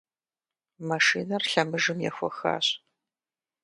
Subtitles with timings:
[0.89, 2.67] Машинэр лъэмыжым ехуэхащ.